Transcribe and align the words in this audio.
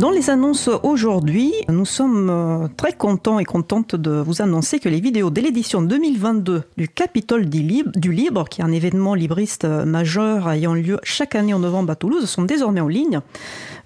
Dans 0.00 0.10
les 0.10 0.30
annonces 0.30 0.70
aujourd'hui, 0.82 1.52
nous 1.68 1.84
sommes 1.84 2.30
euh, 2.30 2.68
très 2.74 2.94
contents 2.94 3.38
et 3.38 3.44
contentes 3.44 3.94
de 3.94 4.12
vous 4.12 4.40
annoncer 4.40 4.78
que 4.78 4.88
les 4.88 4.98
vidéos 4.98 5.28
de 5.28 5.42
l'édition 5.42 5.82
2022 5.82 6.62
du 6.78 6.88
Capitole 6.88 7.44
du 7.50 7.60
Libre, 8.10 8.48
qui 8.48 8.62
est 8.62 8.64
un 8.64 8.72
événement 8.72 9.14
libriste 9.14 9.66
euh, 9.66 9.84
majeur 9.84 10.48
ayant 10.48 10.72
lieu 10.72 10.98
chaque 11.02 11.34
année 11.34 11.52
en 11.52 11.58
novembre 11.58 11.90
à 11.92 11.96
Toulouse, 11.96 12.24
sont 12.24 12.44
désormais 12.44 12.80
en 12.80 12.88
ligne. 12.88 13.20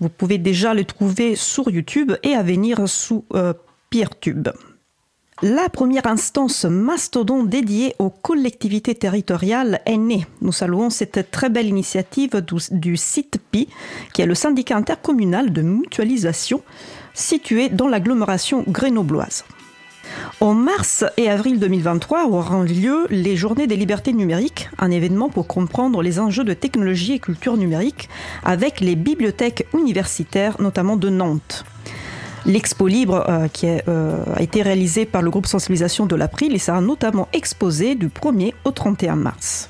Vous 0.00 0.10
pouvez 0.10 0.36
déjà 0.36 0.74
les 0.74 0.84
trouver 0.84 1.34
sur 1.34 1.70
YouTube 1.70 2.12
et 2.22 2.34
à 2.34 2.42
venir 2.42 2.86
sous 2.90 3.24
euh, 3.34 3.54
PeerTube. 3.88 4.50
La 5.44 5.68
première 5.68 6.06
instance 6.06 6.66
mastodon 6.66 7.42
dédiée 7.42 7.96
aux 7.98 8.10
collectivités 8.10 8.94
territoriales 8.94 9.80
est 9.86 9.96
née. 9.96 10.24
Nous 10.40 10.52
saluons 10.52 10.88
cette 10.88 11.32
très 11.32 11.50
belle 11.50 11.66
initiative 11.66 12.44
du, 12.70 12.96
CITPI, 12.96 13.66
qui 14.12 14.22
est 14.22 14.26
le 14.26 14.36
syndicat 14.36 14.76
intercommunal 14.76 15.52
de 15.52 15.62
mutualisation 15.62 16.62
situé 17.12 17.70
dans 17.70 17.88
l'agglomération 17.88 18.62
grenobloise. 18.68 19.44
En 20.38 20.54
mars 20.54 21.04
et 21.16 21.28
avril 21.28 21.58
2023 21.58 22.28
auront 22.28 22.62
lieu 22.62 23.08
les 23.10 23.34
Journées 23.34 23.66
des 23.66 23.76
libertés 23.76 24.12
numériques, 24.12 24.70
un 24.78 24.92
événement 24.92 25.28
pour 25.28 25.48
comprendre 25.48 26.02
les 26.02 26.20
enjeux 26.20 26.44
de 26.44 26.54
technologie 26.54 27.14
et 27.14 27.18
culture 27.18 27.56
numérique 27.56 28.08
avec 28.44 28.78
les 28.78 28.94
bibliothèques 28.94 29.66
universitaires, 29.74 30.60
notamment 30.60 30.96
de 30.96 31.08
Nantes. 31.08 31.64
L'expo 32.44 32.88
libre 32.88 33.24
euh, 33.28 33.48
qui 33.48 33.66
euh, 33.66 34.24
a 34.34 34.42
été 34.42 34.62
réalisée 34.62 35.06
par 35.06 35.22
le 35.22 35.30
groupe 35.30 35.46
sensibilisation 35.46 36.06
de 36.06 36.16
l'April 36.16 36.54
et 36.54 36.58
sera 36.58 36.80
notamment 36.80 37.28
exposé 37.32 37.94
du 37.94 38.08
1er 38.08 38.54
au 38.64 38.72
31 38.72 39.16
mars. 39.16 39.68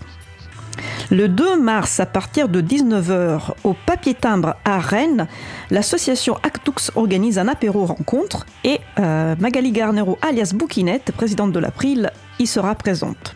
Le 1.10 1.28
2 1.28 1.60
mars, 1.60 2.00
à 2.00 2.06
partir 2.06 2.48
de 2.48 2.62
19h, 2.62 3.52
au 3.64 3.74
papier 3.86 4.14
timbre 4.14 4.56
à 4.64 4.78
Rennes, 4.78 5.28
l'association 5.70 6.36
Actux 6.42 6.90
organise 6.94 7.38
un 7.38 7.48
apéro 7.48 7.84
rencontre 7.84 8.46
et 8.64 8.80
euh, 8.98 9.34
Magali 9.38 9.72
Garnero, 9.72 10.16
alias 10.22 10.52
Bouquinette, 10.54 11.12
présidente 11.12 11.52
de 11.52 11.58
l'April, 11.58 12.10
y 12.38 12.46
sera 12.46 12.74
présente. 12.74 13.34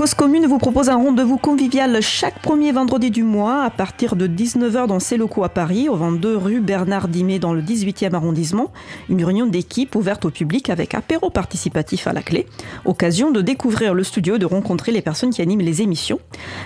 Cause 0.00 0.14
Commune 0.14 0.46
vous 0.46 0.56
propose 0.56 0.88
un 0.88 0.96
rendez-vous 0.96 1.36
convivial 1.36 2.00
chaque 2.00 2.40
premier 2.40 2.72
vendredi 2.72 3.10
du 3.10 3.22
mois 3.22 3.64
à 3.64 3.68
partir 3.68 4.16
de 4.16 4.26
19h 4.26 4.86
dans 4.86 4.98
ses 4.98 5.18
locaux 5.18 5.44
à 5.44 5.50
Paris, 5.50 5.90
au 5.90 5.96
22 5.96 6.38
rue 6.38 6.60
Bernard 6.62 7.06
Dimet 7.06 7.38
dans 7.38 7.52
le 7.52 7.60
18e 7.60 8.14
arrondissement. 8.14 8.72
Une 9.10 9.22
réunion 9.22 9.44
d'équipe 9.44 9.94
ouverte 9.94 10.24
au 10.24 10.30
public 10.30 10.70
avec 10.70 10.94
apéro 10.94 11.28
participatif 11.28 12.06
à 12.06 12.14
la 12.14 12.22
clé. 12.22 12.46
Occasion 12.86 13.30
de 13.30 13.42
découvrir 13.42 13.92
le 13.92 14.02
studio 14.02 14.36
et 14.36 14.38
de 14.38 14.46
rencontrer 14.46 14.90
les 14.90 15.02
personnes 15.02 15.34
qui 15.34 15.42
animent 15.42 15.60
les 15.60 15.82
émissions. 15.82 16.18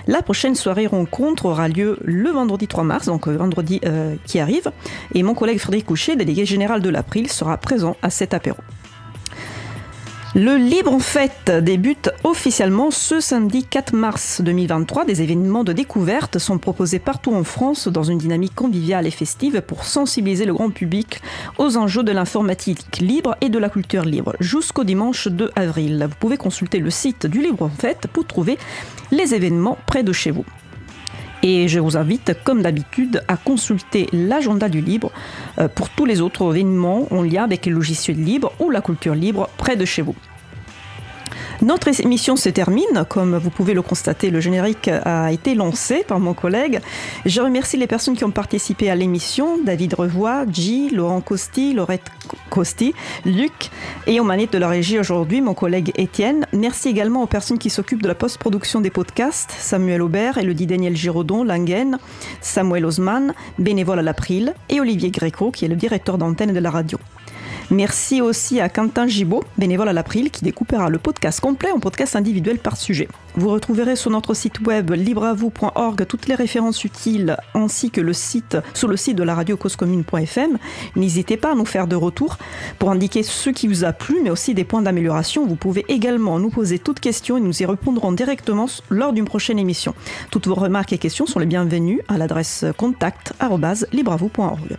La 0.07 0.21
prochaine 0.21 0.55
soirée 0.55 0.87
rencontre 0.87 1.47
aura 1.47 1.67
lieu 1.67 1.99
le 2.05 2.29
vendredi 2.29 2.67
3 2.67 2.85
mars, 2.85 3.07
donc 3.07 3.27
euh, 3.27 3.35
vendredi 3.35 3.81
euh, 3.83 4.15
qui 4.25 4.39
arrive. 4.39 4.71
Et 5.13 5.23
mon 5.23 5.33
collègue 5.33 5.59
Frédéric 5.59 5.87
Couchet, 5.87 6.15
délégué 6.15 6.45
général 6.45 6.81
de 6.81 6.87
l'April, 6.87 7.29
sera 7.29 7.57
présent 7.57 7.97
à 8.01 8.09
cet 8.09 8.33
apéro. 8.33 8.59
Le 10.37 10.57
Libre 10.57 10.91
en 10.91 10.99
Fête 10.99 11.49
débute 11.49 12.09
officiellement 12.25 12.91
ce 12.91 13.21
samedi 13.21 13.63
4 13.63 13.95
mars 13.95 14.41
2023. 14.41 15.05
Des 15.05 15.21
événements 15.21 15.63
de 15.63 15.71
découverte 15.71 16.39
sont 16.39 16.57
proposés 16.57 16.99
partout 16.99 17.33
en 17.33 17.45
France 17.45 17.87
dans 17.87 18.03
une 18.03 18.17
dynamique 18.17 18.53
conviviale 18.53 19.07
et 19.07 19.11
festive 19.11 19.61
pour 19.61 19.85
sensibiliser 19.85 20.43
le 20.43 20.53
grand 20.53 20.71
public 20.71 21.21
aux 21.57 21.77
enjeux 21.77 22.03
de 22.03 22.11
l'informatique 22.11 22.99
libre 22.99 23.37
et 23.39 23.47
de 23.47 23.57
la 23.57 23.69
culture 23.69 24.03
libre 24.03 24.35
jusqu'au 24.41 24.83
dimanche 24.83 25.29
2 25.29 25.51
avril. 25.55 26.05
Vous 26.09 26.17
pouvez 26.19 26.35
consulter 26.35 26.79
le 26.79 26.89
site 26.89 27.27
du 27.27 27.39
Libre 27.39 27.63
en 27.63 27.69
Fête 27.69 28.07
pour 28.11 28.27
trouver 28.27 28.57
les 29.11 29.35
événements 29.35 29.77
près 29.87 30.03
de 30.03 30.11
chez 30.11 30.31
vous. 30.31 30.43
Et 31.47 31.67
je 31.67 31.79
vous 31.79 31.95
invite, 31.95 32.35
comme 32.43 32.63
d'habitude, 32.63 33.21
à 33.27 33.37
consulter 33.37 34.07
l'agenda 34.11 34.67
du 34.67 34.81
libre 34.81 35.11
euh, 35.59 35.67
pour 35.67 35.91
tous 35.91 36.05
les 36.05 36.19
autres 36.19 36.55
événements 36.55 37.07
en 37.11 37.21
lien 37.21 37.43
avec 37.43 37.67
les 37.67 37.71
logiciels 37.71 38.17
libres 38.17 38.51
ou 38.59 38.71
la 38.71 38.81
culture 38.81 39.13
libre 39.13 39.47
près 39.55 39.75
de 39.75 39.85
chez 39.85 40.01
vous. 40.01 40.15
Notre 41.61 41.87
émission 42.01 42.35
se 42.35 42.49
termine. 42.49 43.05
Comme 43.07 43.37
vous 43.37 43.49
pouvez 43.49 43.73
le 43.73 43.81
constater, 43.81 44.29
le 44.29 44.39
générique 44.39 44.89
a 44.89 45.31
été 45.31 45.55
lancé 45.55 46.03
par 46.07 46.19
mon 46.19 46.33
collègue. 46.33 46.81
Je 47.25 47.41
remercie 47.41 47.77
les 47.77 47.87
personnes 47.87 48.15
qui 48.15 48.23
ont 48.23 48.31
participé 48.31 48.89
à 48.89 48.95
l'émission. 48.95 49.57
David 49.63 49.93
Revoy, 49.93 50.45
G, 50.51 50.89
Laurent 50.91 51.21
Costi, 51.21 51.73
Laurette 51.73 52.11
Costi, 52.49 52.93
Luc 53.25 53.71
et 54.07 54.19
aux 54.19 54.23
manettes 54.23 54.53
de 54.53 54.57
la 54.57 54.67
régie 54.67 54.99
aujourd'hui, 54.99 55.41
mon 55.41 55.53
collègue 55.53 55.91
Étienne. 55.95 56.45
Merci 56.53 56.89
également 56.89 57.23
aux 57.23 57.27
personnes 57.27 57.57
qui 57.57 57.69
s'occupent 57.69 58.03
de 58.03 58.07
la 58.07 58.15
post-production 58.15 58.81
des 58.81 58.89
podcasts, 58.89 59.51
Samuel 59.57 60.01
Aubert, 60.01 60.37
Elodie 60.37 60.67
Daniel 60.67 60.95
Giraudon, 60.95 61.43
Langen, 61.43 61.97
Samuel 62.41 62.85
Osman, 62.85 63.33
bénévole 63.59 63.99
à 63.99 64.01
l'April 64.01 64.53
et 64.69 64.79
Olivier 64.79 65.11
Gréco, 65.11 65.51
qui 65.51 65.65
est 65.65 65.69
le 65.69 65.75
directeur 65.75 66.17
d'antenne 66.17 66.53
de 66.53 66.59
la 66.59 66.69
radio. 66.69 66.97
Merci 67.71 68.21
aussi 68.21 68.59
à 68.59 68.69
Quentin 68.69 69.07
Gibaud, 69.07 69.43
bénévole 69.57 69.89
à 69.89 69.93
l'April, 69.93 70.29
qui 70.29 70.43
découpera 70.43 70.89
le 70.89 70.99
podcast 70.99 71.39
complet 71.39 71.71
en 71.71 71.79
podcast 71.79 72.15
individuel 72.15 72.59
par 72.59 72.77
sujet. 72.77 73.07
Vous 73.37 73.49
retrouverez 73.49 73.95
sur 73.95 74.11
notre 74.11 74.33
site 74.33 74.61
web 74.61 74.91
libreavou.org 74.91 76.05
toutes 76.07 76.27
les 76.27 76.35
références 76.35 76.83
utiles 76.83 77.37
ainsi 77.53 77.89
que 77.89 77.99
le 77.99 78.13
site 78.13 78.57
sur 78.73 78.87
le 78.87 78.95
site 78.95 79.17
de 79.17 79.23
la 79.23 79.35
radio 79.35 79.57
causecommune.fm. 79.57 80.57
N'hésitez 80.95 81.37
pas 81.37 81.51
à 81.51 81.55
nous 81.55 81.65
faire 81.65 81.87
de 81.87 81.95
retour 81.95 82.37
pour 82.79 82.91
indiquer 82.91 83.23
ce 83.23 83.49
qui 83.49 83.67
vous 83.67 83.83
a 83.83 83.93
plu, 83.93 84.19
mais 84.23 84.29
aussi 84.29 84.53
des 84.53 84.63
points 84.63 84.83
d'amélioration. 84.83 85.45
Vous 85.45 85.55
pouvez 85.55 85.85
également 85.89 86.39
nous 86.39 86.49
poser 86.49 86.79
toutes 86.79 86.99
questions 86.99 87.37
et 87.37 87.41
nous 87.41 87.61
y 87.61 87.65
répondrons 87.65 88.11
directement 88.11 88.67
lors 88.89 89.11
d'une 89.11 89.25
prochaine 89.25 89.59
émission. 89.59 89.95
Toutes 90.29 90.47
vos 90.47 90.55
remarques 90.55 90.93
et 90.93 90.97
questions 90.97 91.25
sont 91.25 91.39
les 91.39 91.45
bienvenues 91.45 92.01
à 92.07 92.17
l'adresse 92.17 92.65
contact@libreavou.org. 92.77 94.77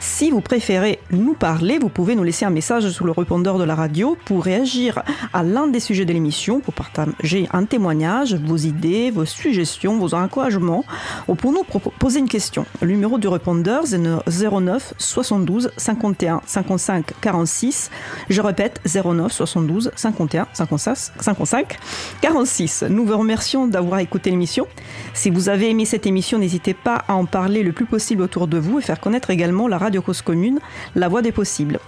Si 0.00 0.30
vous 0.30 0.40
préférez 0.40 1.00
nous 1.10 1.34
parler, 1.34 1.78
vous 1.78 1.88
pouvez 1.88 2.14
nous 2.14 2.24
laisser 2.28 2.44
un 2.44 2.50
message 2.50 2.90
sur 2.90 3.06
le 3.06 3.12
répondeur 3.12 3.56
de 3.56 3.64
la 3.64 3.74
radio 3.74 4.14
pour 4.26 4.44
réagir 4.44 5.02
à 5.32 5.42
l'un 5.42 5.66
des 5.66 5.80
sujets 5.80 6.04
de 6.04 6.12
l'émission, 6.12 6.60
pour 6.60 6.74
partager 6.74 7.48
un 7.54 7.64
témoignage, 7.64 8.34
vos 8.34 8.58
idées, 8.58 9.10
vos 9.10 9.24
suggestions, 9.24 9.96
vos 9.96 10.12
encouragements, 10.12 10.84
ou 11.26 11.34
pour 11.34 11.52
nous 11.52 11.64
poser 11.98 12.18
une 12.18 12.28
question. 12.28 12.66
Le 12.82 12.88
numéro 12.88 13.16
du 13.16 13.28
répondeur, 13.28 13.84
c'est 13.86 13.98
09 13.98 14.92
72 14.98 15.70
51 15.78 16.42
55 16.44 17.12
46. 17.18 17.90
Je 18.28 18.42
répète, 18.42 18.82
09 18.84 19.32
72 19.32 19.90
51 19.96 20.48
55 20.52 20.96
55 21.20 21.78
46. 22.20 22.84
Nous 22.90 23.06
vous 23.06 23.16
remercions 23.16 23.66
d'avoir 23.66 24.00
écouté 24.00 24.28
l'émission. 24.28 24.66
Si 25.14 25.30
vous 25.30 25.48
avez 25.48 25.70
aimé 25.70 25.86
cette 25.86 26.04
émission, 26.04 26.38
n'hésitez 26.38 26.74
pas 26.74 27.04
à 27.08 27.14
en 27.14 27.24
parler 27.24 27.62
le 27.62 27.72
plus 27.72 27.86
possible 27.86 28.20
autour 28.20 28.48
de 28.48 28.58
vous 28.58 28.80
et 28.80 28.82
faire 28.82 29.00
connaître 29.00 29.30
également 29.30 29.66
la 29.66 29.78
radio 29.78 30.02
cause 30.02 30.20
commune, 30.20 30.60
la 30.94 31.08
voix 31.08 31.22
des 31.22 31.32
possibles. 31.32 31.80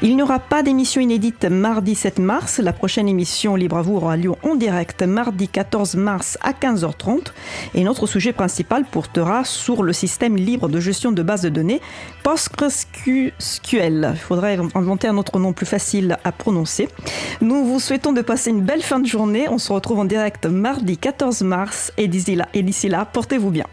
Il 0.00 0.14
n'y 0.14 0.22
aura 0.22 0.38
pas 0.38 0.62
d'émission 0.62 1.00
inédite 1.00 1.44
mardi 1.46 1.96
7 1.96 2.20
mars. 2.20 2.60
La 2.60 2.72
prochaine 2.72 3.08
émission 3.08 3.56
Libre 3.56 3.78
à 3.78 3.82
vous 3.82 3.96
aura 3.96 4.16
lieu 4.16 4.30
en 4.44 4.54
direct 4.54 5.02
mardi 5.02 5.48
14 5.48 5.96
mars 5.96 6.38
à 6.40 6.52
15h30. 6.52 7.32
Et 7.74 7.82
notre 7.82 8.06
sujet 8.06 8.32
principal 8.32 8.84
portera 8.84 9.42
sur 9.44 9.82
le 9.82 9.92
système 9.92 10.36
libre 10.36 10.68
de 10.68 10.78
gestion 10.78 11.10
de 11.10 11.20
bases 11.24 11.42
de 11.42 11.48
données 11.48 11.80
PostgreSQL. 12.22 13.32
Il 14.14 14.20
faudrait 14.20 14.56
inventer 14.74 15.08
un 15.08 15.16
autre 15.16 15.40
nom 15.40 15.52
plus 15.52 15.66
facile 15.66 16.16
à 16.22 16.30
prononcer. 16.30 16.88
Nous 17.40 17.64
vous 17.64 17.80
souhaitons 17.80 18.12
de 18.12 18.22
passer 18.22 18.50
une 18.50 18.62
belle 18.62 18.82
fin 18.82 19.00
de 19.00 19.06
journée. 19.06 19.48
On 19.48 19.58
se 19.58 19.72
retrouve 19.72 19.98
en 19.98 20.04
direct 20.04 20.46
mardi 20.46 20.96
14 20.96 21.42
mars. 21.42 21.92
Et 21.96 22.08
et 22.54 22.62
d'ici 22.62 22.88
là 22.88 23.04
portez-vous 23.04 23.50
bien. 23.50 23.66